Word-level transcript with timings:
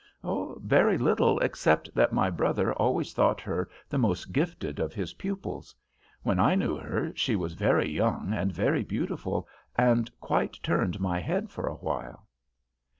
"Very 0.57 0.97
little, 0.97 1.37
except 1.41 1.93
that 1.93 2.11
my 2.11 2.31
brother 2.31 2.73
always 2.73 3.13
thought 3.13 3.39
her 3.41 3.69
the 3.87 3.99
most 3.99 4.33
gifted 4.33 4.79
of 4.79 4.95
his 4.95 5.13
pupils. 5.13 5.75
When 6.23 6.39
I 6.39 6.55
knew 6.55 6.75
her 6.75 7.11
she 7.15 7.35
was 7.35 7.53
very 7.53 7.87
young 7.91 8.33
and 8.33 8.51
very 8.51 8.81
beautiful, 8.81 9.47
and 9.75 10.09
quite 10.19 10.57
turned 10.63 10.99
my 10.99 11.19
head 11.19 11.51
for 11.51 11.67
a 11.67 11.75
while." 11.75 12.25